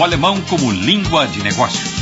[0.00, 1.92] o alemão como língua de negócios.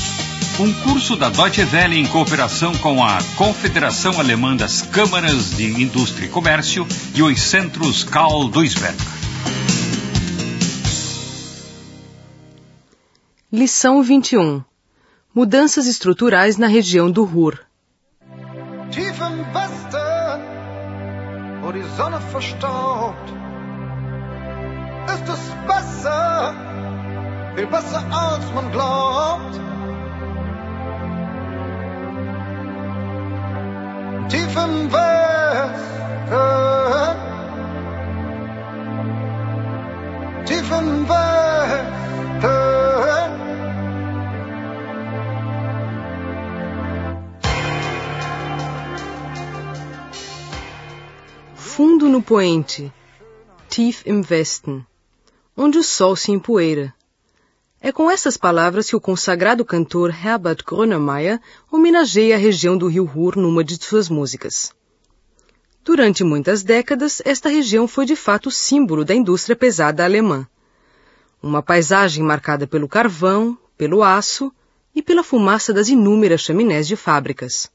[0.60, 6.26] Um curso da Deutsche Welle em cooperação com a Confederação Alemã das Câmaras de Indústria
[6.26, 8.96] e Comércio e os centros Karl Duisberg.
[13.52, 14.62] Lição 21
[15.34, 17.58] Mudanças estruturais na região do Ruhr.
[18.92, 20.40] Tief im Westen,
[21.64, 23.32] wo die Sonne verstaubt,
[25.08, 26.67] ist es besser,
[27.54, 29.54] viel besser als man glaubt.
[34.28, 36.38] Tief im Westen,
[40.44, 41.88] tief im Westen.
[51.54, 52.92] Fundo no poente,
[53.70, 54.86] tief im Westen,
[55.56, 56.92] onde o sol se empoeira.
[57.80, 61.40] É com essas palavras que o consagrado cantor Herbert Grönemeyer
[61.70, 64.72] homenageia a região do rio Ruhr numa de suas músicas.
[65.84, 70.46] Durante muitas décadas, esta região foi de fato símbolo da indústria pesada alemã.
[71.40, 74.52] Uma paisagem marcada pelo carvão, pelo aço
[74.92, 77.70] e pela fumaça das inúmeras chaminés de fábricas.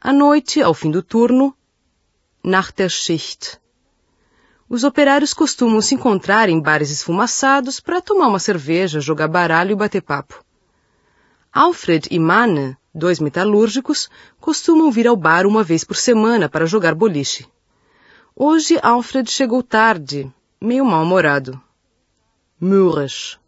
[0.00, 1.52] À noite, ao fim do turno,
[2.44, 3.58] nach der Schicht.
[4.68, 9.74] Os operários costumam se encontrar em bares esfumaçados para tomar uma cerveja, jogar baralho e
[9.74, 10.44] bater papo.
[11.50, 16.94] Alfred e Manne, dois metalúrgicos, costumam vir ao bar uma vez por semana para jogar
[16.94, 17.48] boliche.
[18.36, 21.60] Hoje Alfred chegou tarde, meio mal-humorado.
[22.60, 23.38] Mürrisch.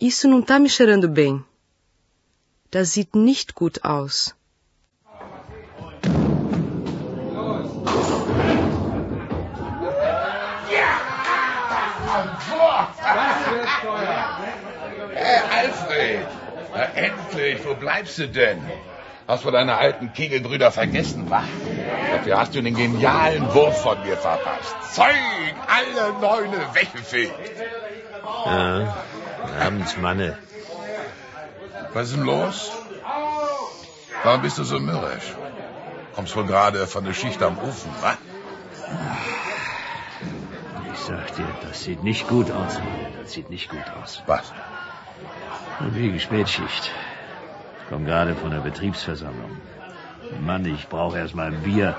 [0.00, 1.44] Isso não tá me cheirando bem.
[2.70, 4.34] Das sieht nicht gut aus.
[16.94, 18.60] Endlich, wo bleibst du denn?
[19.26, 21.42] Hast du deine alten Kegelbrüder vergessen, wa?
[22.12, 24.74] Dafür hast du den genialen Wurf von mir verpasst.
[24.92, 27.32] Zeug, alle Neune weggefegt.
[28.44, 28.94] Ja,
[29.60, 30.36] abends, Manne.
[31.94, 32.70] Was ist denn los?
[34.22, 35.34] Warum bist du so mürrisch?
[36.14, 38.16] Kommst wohl gerade von der Schicht am Ofen, wa?
[40.92, 43.08] Ich sag dir, das sieht nicht gut aus, Manne.
[43.22, 44.22] Das sieht nicht gut aus.
[44.26, 44.52] Was?
[45.80, 46.90] Und wegen Spätschicht.
[47.80, 49.50] Ich komme gerade von der Betriebsversammlung.
[50.40, 51.96] Mann, ich brauche erst mal ein Bier.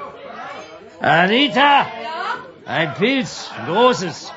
[1.00, 1.88] Anita!
[2.66, 4.32] Ein Pilz, ein großes.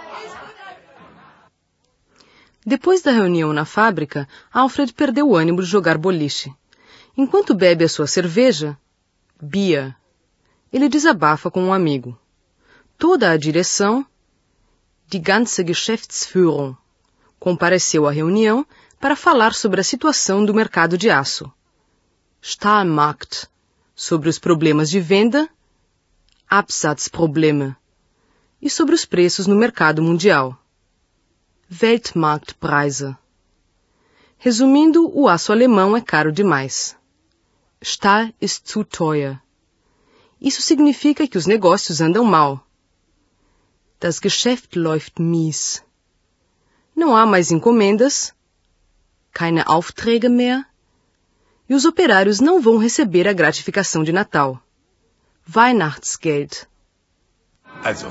[2.66, 6.52] Depois da reunião na fábrica, Alfred perdeu o ânimo de jogar boliche.
[7.16, 8.76] Enquanto bebe a sua cerveja,
[9.40, 9.96] Bia,
[10.70, 12.18] ele desabafa com um amigo.
[12.98, 14.04] Toda a direção,
[15.06, 16.76] die ganze Geschäftsführung,
[17.40, 18.66] compareceu à reunião
[19.00, 21.52] para falar sobre a situação do mercado de aço.
[22.42, 23.48] Stahlmarkt,
[23.94, 25.48] sobre os problemas de venda,
[26.48, 27.76] Absatzprobleme,
[28.60, 30.58] e sobre os preços no mercado mundial.
[31.70, 33.16] Weltmarktpreise.
[34.38, 36.96] Resumindo, o aço alemão é caro demais.
[37.82, 39.40] Stahl ist zu teuer.
[40.40, 42.64] Isso significa que os negócios andam mal.
[44.00, 45.84] Das Geschäft läuft mies.
[46.94, 48.32] Não há mais encomendas,
[49.32, 50.64] keine Aufträge mehr,
[51.68, 54.60] e os operários não vão receber a gratificação de Natal.
[55.46, 56.66] Weihnachtsgeld.
[57.84, 58.08] Also,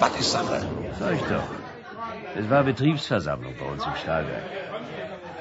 [0.00, 0.60] was ist Sache?
[0.98, 1.48] Sag ich doch.
[2.34, 4.44] Es war Betriebsversammlung bei uns im Stahlwerk.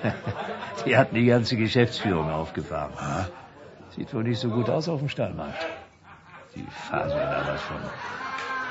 [0.86, 2.94] Die hatten die ganze Geschäftsführung aufgefahren.
[3.96, 5.66] Sieht wohl nicht so gut aus auf dem Stahlmarkt.
[6.56, 7.82] Die faseln da was von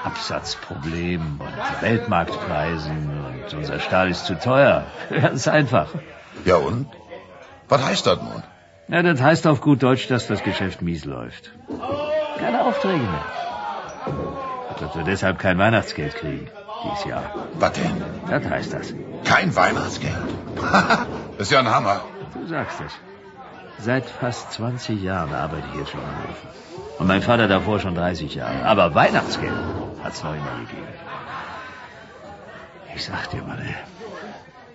[0.05, 4.87] Absatzproblemen und Weltmarktpreisen und unser Stahl ist zu teuer.
[5.11, 5.89] Ganz einfach.
[6.45, 6.89] Ja und?
[7.69, 8.43] Was heißt das nun?
[8.89, 11.53] Ja, das heißt auf gut Deutsch, dass das Geschäft mies läuft.
[12.39, 13.25] Keine Aufträge mehr.
[14.71, 16.49] Und dass wir deshalb kein Weihnachtsgeld kriegen.
[16.83, 17.23] Dieses Jahr.
[17.59, 18.03] Was denn?
[18.29, 18.95] Das heißt das.
[19.25, 20.15] Kein Weihnachtsgeld?
[20.57, 21.07] das
[21.39, 22.01] ist ja ein Hammer.
[22.35, 22.93] Du sagst es.
[23.85, 26.49] Seit fast 20 Jahren arbeite ich jetzt schon am Ofen.
[26.99, 28.65] Und mein Vater davor schon 30 Jahre.
[28.65, 29.55] Aber Weihnachtsgeld
[30.03, 30.95] gegeben.
[32.95, 33.43] Ich sag dir,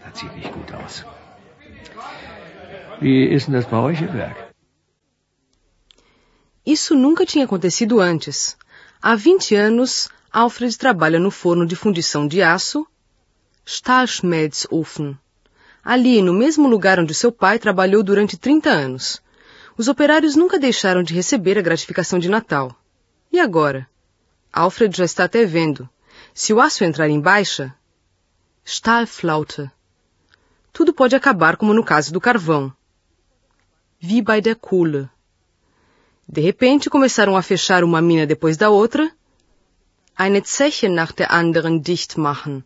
[0.04, 1.06] das sieht nicht gut aus.
[3.00, 4.38] Wie ist denn das bei euch im Werk?
[6.66, 8.57] Isso nunca tinha acontecido antes.
[9.01, 12.88] Há 20 anos, Alfred trabalha no forno de fundição de aço,
[13.66, 15.18] Stahlschmelzofen,
[15.83, 19.22] ali no mesmo lugar onde seu pai trabalhou durante 30 anos.
[19.77, 22.75] Os operários nunca deixaram de receber a gratificação de Natal.
[23.31, 23.88] E agora?
[24.56, 25.90] Alfred já está até vendo.
[26.34, 27.75] Se o aço entrar em baixa,
[28.63, 29.69] Stahlflaute,
[30.72, 32.74] tudo pode acabar como no caso do carvão.
[34.02, 35.10] Wie bei der Kohle.
[36.25, 39.12] De repente começaram a fechar uma mina depois da outra.
[40.18, 42.63] Eine Zeche nach der anderen dicht machen.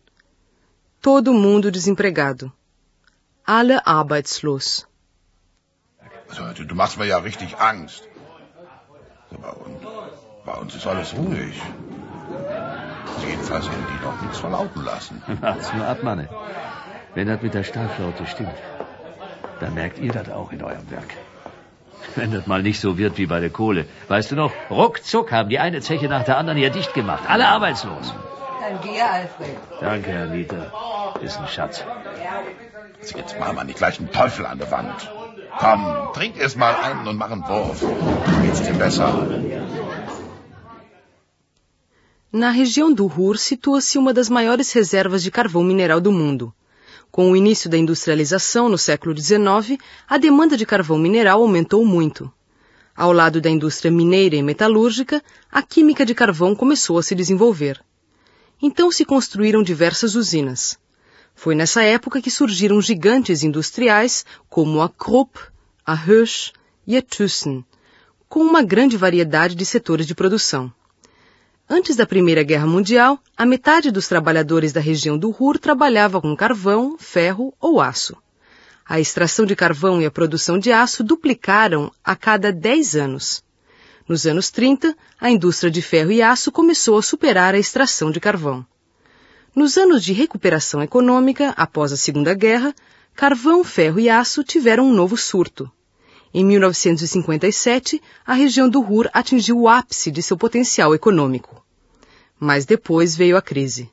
[1.02, 2.52] Todo mundo desempregado.
[3.44, 4.86] Alle arbeitslos.
[6.68, 8.08] Du machst mir ja richtig Angst.
[9.42, 10.19] Bei uns,
[10.50, 11.60] bei uns ist alles ruhig.
[13.26, 15.22] Jedenfalls haben die noch nichts verlauten lassen.
[15.40, 16.28] Wart's nur ab, Manne.
[17.14, 18.58] Wenn das mit der Stahlflaute stimmt,
[19.60, 21.14] dann merkt ihr das auch in eurem Werk.
[22.16, 23.84] Wenn das mal nicht so wird wie bei der Kohle.
[24.08, 27.24] Weißt du noch, ruckzuck haben die eine Zeche nach der anderen hier dicht gemacht.
[27.28, 28.14] Alle arbeitslos.
[28.60, 29.56] Dann geh, Alfred.
[29.80, 30.72] Danke, Herr Mieter.
[31.20, 31.84] Ist ein Schatz.
[33.00, 35.10] Also jetzt machen wir nicht gleich einen Teufel an der Wand.
[35.58, 37.84] Komm, trink erst mal einen und mach einen Wurf.
[38.42, 39.26] Geht's dir besser?
[42.32, 46.54] Na região do Ruhr situa-se uma das maiores reservas de carvão mineral do mundo.
[47.10, 49.76] Com o início da industrialização no século XIX,
[50.08, 52.32] a demanda de carvão mineral aumentou muito.
[52.94, 57.82] Ao lado da indústria mineira e metalúrgica, a química de carvão começou a se desenvolver.
[58.62, 60.78] Então se construíram diversas usinas.
[61.34, 65.36] Foi nessa época que surgiram gigantes industriais como a Krupp,
[65.84, 66.52] a Hösch
[66.86, 67.64] e a Thyssen,
[68.28, 70.72] com uma grande variedade de setores de produção.
[71.72, 76.34] Antes da Primeira Guerra Mundial, a metade dos trabalhadores da região do Ruhr trabalhava com
[76.34, 78.16] carvão, ferro ou aço.
[78.84, 83.44] A extração de carvão e a produção de aço duplicaram a cada 10 anos.
[84.08, 88.18] Nos anos 30, a indústria de ferro e aço começou a superar a extração de
[88.18, 88.66] carvão.
[89.54, 92.74] Nos anos de recuperação econômica, após a Segunda Guerra,
[93.14, 95.70] carvão, ferro e aço tiveram um novo surto.
[96.32, 101.64] Em 1957, a região do Ruhr atingiu o ápice de seu potencial econômico.
[102.38, 103.90] Mas depois veio a crise.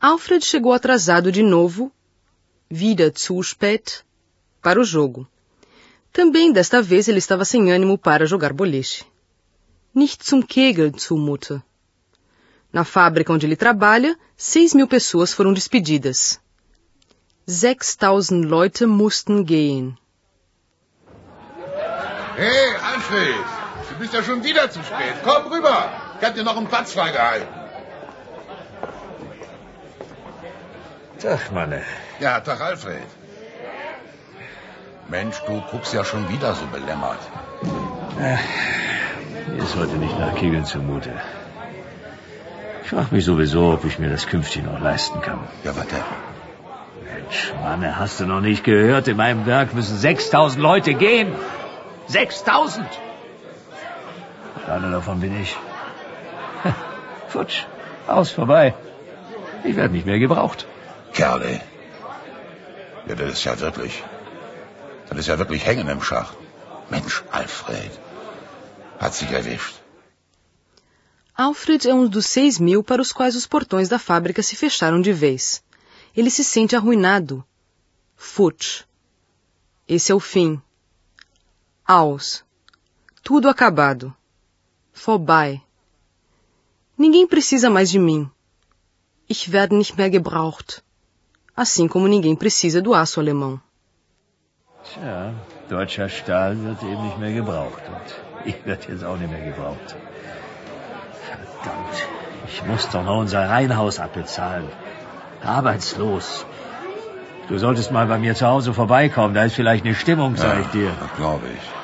[0.00, 1.92] Alfred chegou atrasado de novo,
[2.70, 4.04] wieder zu spät,
[4.62, 5.28] para o jogo.
[6.12, 9.04] Também desta vez ele estava sem ânimo para jogar boliche.
[9.92, 11.60] Nicht zum Kegel zumute.
[12.72, 16.40] Na fábrica onde ele trabalha, seis mil pessoas foram despedidas.
[17.46, 19.96] 6000 Leute mussten gehen.
[22.40, 23.44] Hey, Alfred,
[23.90, 25.16] du bist ja schon wieder zu spät.
[25.22, 25.90] Komm rüber.
[26.18, 27.48] Ich hab dir noch einen Platz freigehalten.
[31.22, 31.82] Tag, Manne.
[32.18, 33.10] Ja, Tag, Alfred.
[35.08, 37.18] Mensch, du guckst ja schon wieder so belämmert.
[38.16, 41.12] Mir ist heute nicht nach Kegeln zumute.
[42.84, 45.40] Ich frage mich sowieso, ob ich mir das künftig noch leisten kann.
[45.62, 45.96] Ja, warte.
[47.04, 49.08] Mensch, Manne, hast du noch nicht gehört?
[49.08, 51.34] In meinem Werk müssen 6000 Leute gehen.
[52.10, 52.86] 6000!
[54.66, 55.56] Einer davon bin ich.
[57.28, 57.64] Futsch,
[58.06, 58.74] aus, vorbei.
[59.64, 60.66] Ich werde nicht mehr gebraucht.
[61.12, 61.60] Kerle.
[63.06, 64.02] Ja, das ist ja wirklich.
[65.08, 66.32] Das ist ja wirklich hängen im Schach.
[66.90, 67.92] Mensch, Alfred.
[68.98, 69.74] Hat sich erwischt.
[71.34, 75.00] Alfred é um dos seis mil para os quais os portões da fábrica se fecharam
[75.00, 75.62] de vez.
[76.16, 77.44] Ele se sente arruinado.
[78.16, 78.82] Futsch.
[79.88, 80.60] Esse é o fim.
[81.92, 82.44] Aus.
[83.20, 84.14] Tudo acabado.
[84.92, 85.60] Vorbei.
[86.96, 88.30] Ninguém precisa mais de mim.
[89.28, 90.84] Ich werde nicht mehr gebraucht.
[91.56, 93.60] Assim como ninguém precisa do aço alemão.
[94.84, 95.34] Tja,
[95.68, 97.82] deutscher Stahl wird eben nicht mehr gebraucht.
[97.88, 98.08] Und
[98.44, 99.96] ich werde jetzt auch nicht mehr gebraucht.
[101.26, 101.96] Verdammt,
[102.46, 104.68] ich muss doch noch unser Reihenhaus abbezahlen.
[105.42, 106.46] Arbeitslos.
[107.48, 109.34] Du solltest mal bei mir zu Hause vorbeikommen.
[109.34, 110.92] Da ist vielleicht eine Stimmung, sag ich dir.
[111.16, 111.79] Glaube ich.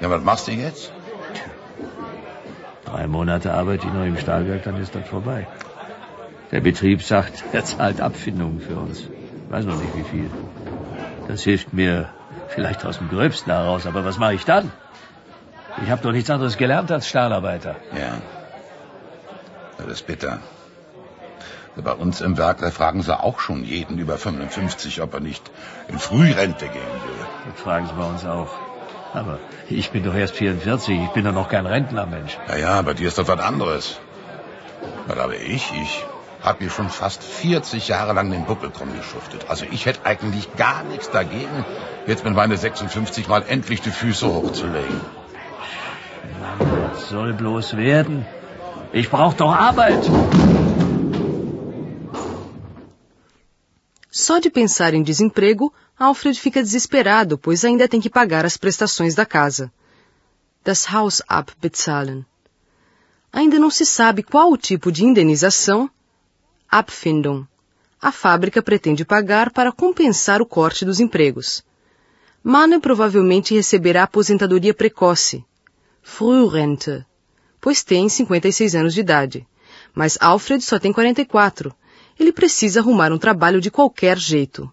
[0.00, 0.92] Ja, was machst du jetzt?
[2.84, 5.46] Drei Monate arbeite ich noch im Stahlwerk, dann ist das vorbei.
[6.52, 9.04] Der Betrieb sagt, er zahlt Abfindungen für uns.
[9.48, 10.30] Weiß noch nicht wie viel.
[11.28, 12.08] Das hilft mir
[12.48, 14.70] vielleicht aus dem Gröbsten heraus, aber was mache ich dann?
[15.82, 17.76] Ich habe doch nichts anderes gelernt als Stahlarbeiter.
[17.92, 18.18] Ja.
[19.78, 20.38] Das ist bitter.
[21.76, 25.50] Bei uns im Werk, da fragen sie auch schon jeden über 55, ob er nicht
[25.88, 27.26] in Frührente gehen will.
[27.50, 28.65] Das fragen sie bei uns auch.
[29.12, 32.36] Aber ich bin doch erst 44, ich bin doch noch kein Rentner, Mensch.
[32.48, 34.00] Ja, ja, bei dir ist das was anderes.
[35.06, 36.04] Weil aber ich, ich
[36.42, 39.46] habe hier schon fast 40 Jahre lang den Buckel krumm geschuftet.
[39.48, 41.64] Also ich hätte eigentlich gar nichts dagegen,
[42.06, 45.00] jetzt mit meine 56 mal endlich die Füße hochzulegen.
[46.40, 48.26] Mann, was soll bloß werden?
[48.92, 50.08] Ich brauche doch Arbeit.
[54.26, 59.14] Só de pensar em desemprego, Alfred fica desesperado, pois ainda tem que pagar as prestações
[59.14, 59.72] da casa.
[60.64, 62.26] Das Haus abbezahlen.
[63.32, 65.88] Ainda não se sabe qual o tipo de indenização,
[66.68, 67.46] Abfindung,
[68.02, 71.64] a fábrica pretende pagar para compensar o corte dos empregos.
[72.42, 75.44] Manne provavelmente receberá aposentadoria precoce,
[76.02, 77.06] Frührente,
[77.60, 79.46] pois tem 56 anos de idade.
[79.94, 81.72] Mas Alfred só tem 44.
[82.18, 84.72] Ele precisa arrumar um trabalho de qualquer jeito.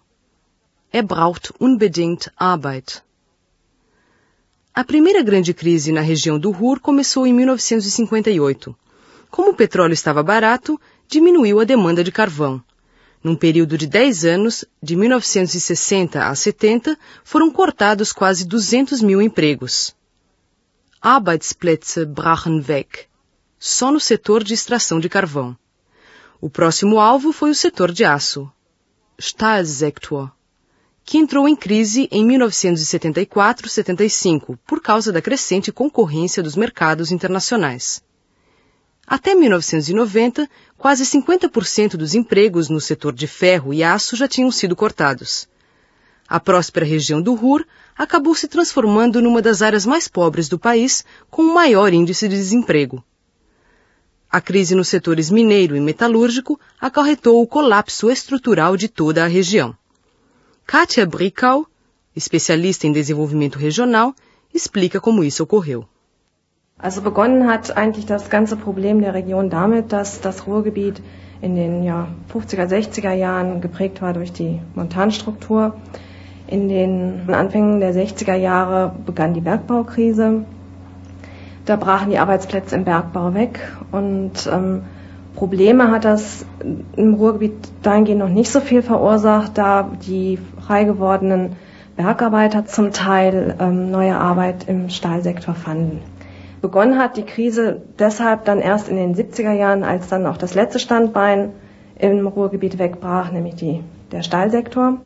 [0.92, 3.02] Er braucht unbedingt Arbeit.
[4.72, 8.74] A primeira grande crise na região do Ruhr começou em 1958.
[9.30, 12.62] Como o petróleo estava barato, diminuiu a demanda de carvão.
[13.22, 19.94] Num período de 10 anos, de 1960 a 70, foram cortados quase 200 mil empregos.
[21.00, 23.06] Arbeitsplätze brachen weg,
[23.58, 25.56] só no setor de extração de carvão.
[26.44, 28.52] O próximo alvo foi o setor de aço,
[29.18, 30.30] Stahlsektor,
[31.02, 38.04] que entrou em crise em 1974-75 por causa da crescente concorrência dos mercados internacionais.
[39.06, 40.46] Até 1990,
[40.76, 45.48] quase 50% dos empregos no setor de ferro e aço já tinham sido cortados.
[46.28, 47.64] A próspera região do Ruhr
[47.96, 52.36] acabou se transformando numa das áreas mais pobres do país, com o maior índice de
[52.36, 53.02] desemprego.
[54.34, 59.76] A crise nos setores mineiro e metalúrgico acarretou o colapso estrutural de toda a região.
[60.66, 61.64] Katia Brickau,
[62.16, 64.12] especialista em desenvolvimento regional,
[64.52, 65.84] explica como isso ocorreu.
[66.76, 71.00] Also begonnen hat eigentlich das ganze Problem der Region damit, dass das Ruhrgebiet
[71.40, 75.76] in den ja, 50er, 60er Jahren geprägt war durch die Montanstruktur.
[76.48, 80.44] In den Anfängen der 60er Jahre begann die Bergbaukrise.
[81.64, 84.82] Da brachen die Arbeitsplätze im Bergbau weg und ähm,
[85.34, 86.44] Probleme hat das
[86.96, 91.56] im Ruhrgebiet dahingehend noch nicht so viel verursacht, da die frei gewordenen
[91.96, 96.02] Bergarbeiter zum Teil ähm, neue Arbeit im Stahlsektor fanden.
[96.60, 100.54] Begonnen hat die Krise deshalb dann erst in den 70er Jahren, als dann auch das
[100.54, 101.52] letzte Standbein
[101.98, 103.80] im Ruhrgebiet wegbrach, nämlich die,
[104.12, 105.00] der Stahlsektor.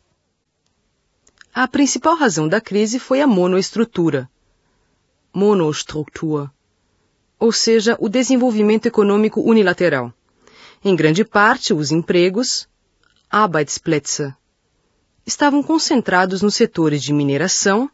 [1.53, 4.29] A principal razão da crise foi a monoestrutura,
[5.33, 6.51] monostructura,
[7.39, 10.13] ou seja, o desenvolvimento econômico unilateral.
[10.83, 12.67] Em grande parte, os empregos,
[13.29, 14.33] Arbeitsplätze,
[15.25, 17.89] estavam concentrados nos setores de mineração,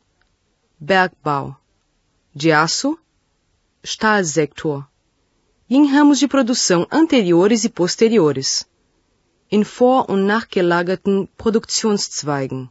[0.79, 1.55] Bergbau,
[2.33, 2.97] de aço,
[3.83, 4.85] Stahlsektor,
[5.69, 8.67] e em ramos de produção anteriores e posteriores,
[9.51, 12.69] in vor- und nachgelagerten Produktionszweigen,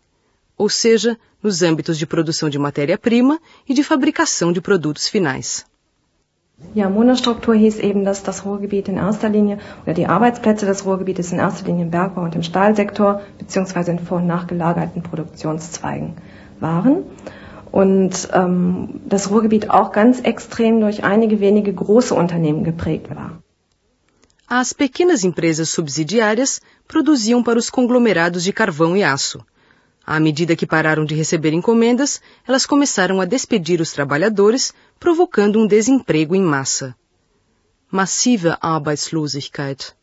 [0.65, 5.67] ou seja, nos âmbitos de produção de matéria-prima e de fabricação de produtos finais.
[6.75, 11.33] Ja, Monostruktur hieß eben, dass das Ruhrgebiet in erster Linie oder die Arbeitsplätze des Ruhrgebietes
[11.33, 16.15] in erster Linie im Bergbau und im Stahlsektor beziehungsweise in vor- und nachgelagerten Produktionszweigen
[16.61, 17.05] waren
[17.71, 23.43] und ähm, das Ruhrgebiet auch ganz extrem durch einige wenige große Unternehmen geprägt war.
[24.47, 29.45] As pequenas empresas subsidiárias produziam para os conglomerados de carvão e aço.
[30.07, 35.67] À medida que pararam de receber encomendas, elas começaram a despedir os trabalhadores, provocando um
[35.67, 36.95] desemprego em massa.
[37.91, 39.95] Massive Arbeitslosigkeit.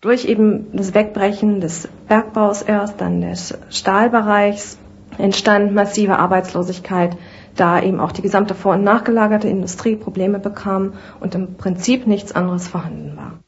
[0.00, 4.78] Durch eben das Wegbrechen des Bergbaus erst, dann des Stahlbereichs,
[5.16, 7.16] entstand massive Arbeitslosigkeit,
[7.54, 12.32] da eben auch die gesamte vor- und nachgelagerte Industrie Probleme bekam und im Prinzip nichts
[12.32, 13.38] anderes vorhanden war.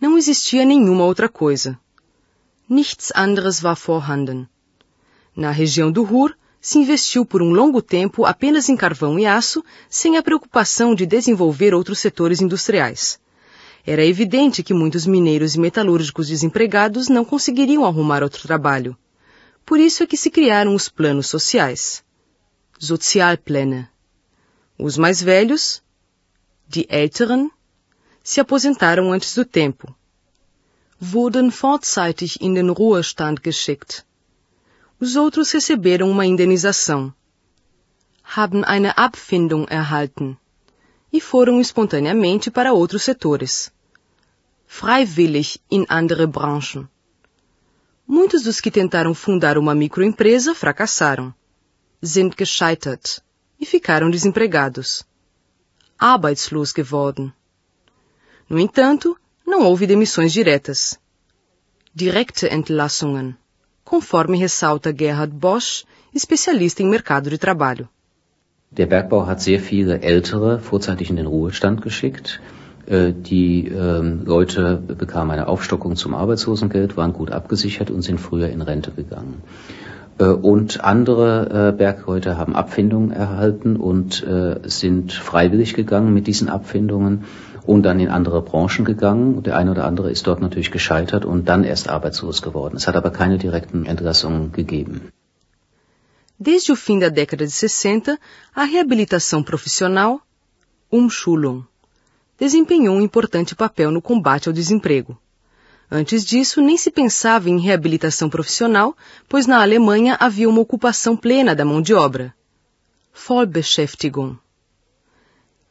[0.00, 1.78] Não existia nenhuma outra coisa.
[2.68, 4.48] Nichts anderes war vorhanden.
[5.34, 9.64] Na região do Ruhr, se investiu por um longo tempo apenas em carvão e aço,
[9.88, 13.18] sem a preocupação de desenvolver outros setores industriais.
[13.86, 18.96] Era evidente que muitos mineiros e metalúrgicos desempregados não conseguiriam arrumar outro trabalho.
[19.64, 22.04] Por isso é que se criaram os planos sociais.
[22.78, 23.88] Sozialpläne.
[24.78, 25.82] Os mais velhos,
[26.68, 27.50] die Älteren,
[28.22, 29.94] se aposentaram antes do tempo.
[31.00, 34.04] Wurden vorzeitig in den Ruhestand geschickt.
[35.00, 37.10] Os outros receberam uma indenização.
[38.22, 40.36] Haben eine Abfindung erhalten.
[41.10, 43.72] E foram espontaneamente para outros setores.
[44.66, 46.86] Freiwillig in andere Branchen.
[48.06, 51.32] Muitos dos que tentaram fundar uma microempresa fracassaram.
[52.02, 53.22] Sind gescheitert.
[53.58, 55.02] E ficaram desempregados.
[55.98, 57.32] Arbeitslos geworden.
[58.50, 61.00] No entanto, não houve demissões diretas.
[61.94, 63.34] Direkte Entlassungen,
[63.84, 65.84] conforme ressalta Gerhard Bosch,
[66.14, 67.88] especialista em mercado de trabalho.
[68.70, 72.40] Der Bergbau hat sehr viele Ältere vorzeitig in den Ruhestand geschickt.
[72.86, 78.48] Äh, Die ähm, Leute bekamen eine Aufstockung zum Arbeitslosengeld, waren gut abgesichert und sind früher
[78.48, 79.42] in Rente gegangen.
[80.18, 84.24] Äh, Und andere äh, Bergleute haben Abfindungen erhalten und
[84.64, 87.24] sind freiwillig gegangen mit diesen Abfindungen
[87.72, 89.42] und dann in andere Branchen gegangen.
[89.46, 92.76] Der eine oder andere ist dort natürlich gescheitert und dann erst arbeitslos geworden.
[92.80, 94.96] Es hat aber keine direkten Entlassungen gegeben.
[96.48, 98.18] Desde o fim da década de 60,
[98.54, 100.20] a reabilitação profissional,
[100.90, 101.58] Umschulung,
[102.40, 105.12] desempenhou um importante papel no combate ao desemprego.
[105.92, 108.96] Antes disso, nem se pensava em reabilitação profissional,
[109.28, 112.34] pois na Alemanha havia uma ocupação plena da mão de obra.
[113.12, 114.36] Vollbeschäftigung.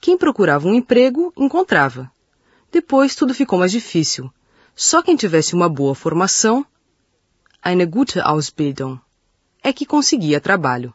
[0.02, 2.10] Quem procurava um emprego, encontrava.
[2.72, 4.32] Depois tudo ficou mais difícil.
[4.76, 6.66] Só quem tivesse uma boa formação,
[7.62, 8.98] eine gute Ausbildung,
[9.62, 10.94] é que conseguia trabalho.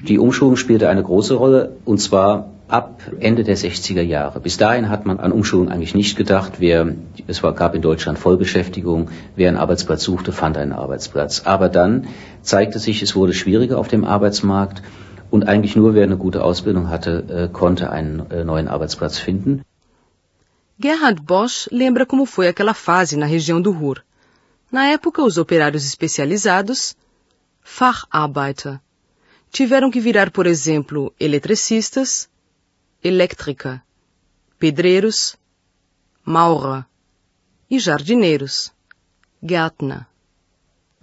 [0.00, 4.40] Die Umschulung spielte eine große Rolle, und zwar ab Ende der 60er Jahre.
[4.40, 6.60] Bis dahin hat man an Umschulung eigentlich nicht gedacht.
[6.60, 6.94] Wer,
[7.26, 9.08] es war, gab in Deutschland Vollbeschäftigung.
[9.34, 11.42] Wer einen Arbeitsplatz suchte, fand einen Arbeitsplatz.
[11.44, 12.06] Aber dann
[12.42, 14.82] zeigte sich, es wurde schwieriger auf dem Arbeitsmarkt
[15.30, 19.64] und eigentlich nur wer eine gute Ausbildung hatte, äh, konnte einen äh, neuen Arbeitsplatz finden.
[20.78, 23.98] Gerhard Bosch lembra como foi aquela fase na região do Ruhr.
[24.72, 26.96] Na época, os operários especializados,
[27.62, 28.80] Facharbeiter,
[29.50, 32.28] tiveram que virar, por exemplo, eletricistas,
[33.02, 33.82] elétrica,
[34.58, 35.36] pedreiros,
[36.24, 36.84] Maurer
[37.68, 38.72] e jardineiros,
[39.42, 40.06] Gärtner.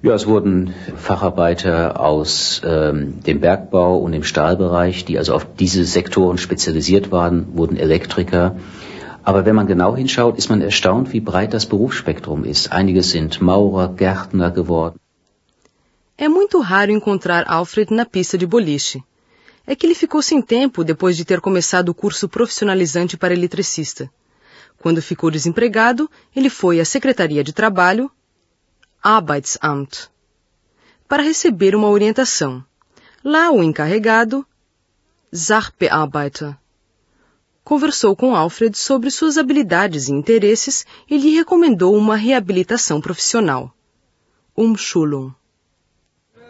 [0.04, 5.86] Ja, es wurden Facharbeiter aus ähm, dem Bergbau und dem Stahlbereich, die also auf diese
[5.86, 8.58] Sektoren spezialisiert waren, wurden Elektriker.
[9.24, 12.72] Aber wenn man genau hinschaut, ist man erstaunt, wie breit das Berufsspektrum ist.
[12.72, 15.00] Einige sind Maurer, Gärtner geworden.
[16.16, 19.04] É muito raro encontrar Alfred na pista de boliche.
[19.66, 24.08] É que ele ficou sem tempo depois de ter começado o curso profissionalizante para eletricista.
[24.77, 28.12] Quando ficou desempregado, ele foi à Secretaria de Trabalho,
[29.10, 30.10] Arbeitsamt,
[31.08, 32.62] para receber uma orientação.
[33.24, 34.46] Lá o encarregado,
[35.32, 36.58] Sachbearbeiter,
[37.63, 43.74] conversou com Alfred sobre suas habilidades e interesses e lhe recomendou uma reabilitação profissional.
[44.54, 45.34] Umschulung.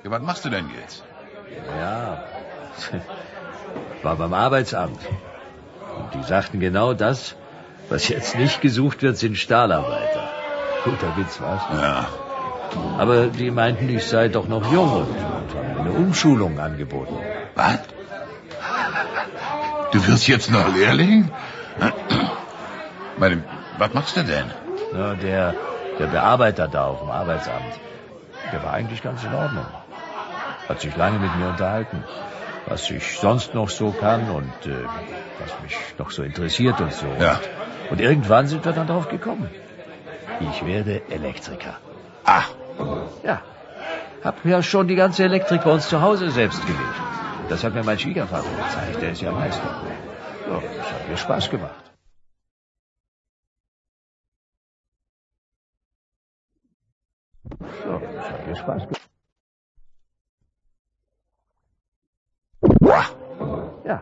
[0.03, 1.03] Ja, was machst du denn jetzt?
[1.79, 2.23] Ja,
[4.01, 5.01] war beim Arbeitsamt.
[5.95, 7.35] Und die sagten genau das,
[7.87, 10.23] was jetzt nicht gesucht wird, sind Stahlarbeiter.
[10.85, 11.61] Guter Witz, was?
[11.71, 12.26] Ja.
[12.97, 17.15] Aber die meinten, ich sei doch noch jung und, und haben eine Umschulung angeboten.
[17.55, 17.79] Was?
[19.91, 21.31] Du wirst jetzt noch Lehrling?
[23.17, 23.43] Meine,
[23.77, 24.51] was machst du denn?
[24.93, 25.53] Na, der,
[25.99, 27.79] der Bearbeiter da auf dem Arbeitsamt,
[28.51, 29.65] der war eigentlich ganz in Ordnung.
[30.67, 32.03] Hat sich lange mit mir unterhalten,
[32.67, 34.85] was ich sonst noch so kann und äh,
[35.39, 37.07] was mich noch so interessiert und so.
[37.19, 37.39] Ja.
[37.89, 39.49] Und, und irgendwann sind wir dann drauf gekommen.
[40.39, 41.77] Ich werde Elektriker.
[42.27, 42.43] Ah,
[43.23, 43.41] Ja,
[44.23, 46.97] hab ja schon die ganze Elektrik bei uns zu Hause selbst gelegt.
[47.49, 49.63] Das hat mir mein Schwiegervater gezeigt, der ist ja Meister.
[50.49, 51.83] Ja, das hat mir Spaß gemacht.
[57.83, 59.01] So, das hat mir Spaß gemacht.
[63.85, 64.01] Ja,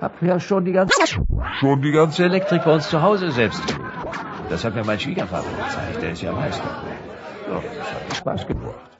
[0.00, 0.94] hab ja schon die ganze,
[1.60, 3.82] schon die ganze Elektrik bei uns zu Hause selbst gelegt.
[4.50, 6.70] Das hat mir mein Schwiegervater gezeigt, der ist ja Meister.
[7.48, 8.95] Ja, das hat Spaß gemacht.